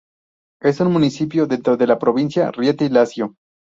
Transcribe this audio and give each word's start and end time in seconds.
Es 0.63 0.79
un 0.79 0.91
municipio 0.91 1.45
dentro 1.45 1.77
de 1.77 1.85
la 1.85 1.99
provincia 1.99 2.45
de 2.47 2.51
Rieti, 2.53 2.89
Lazio. 2.89 3.35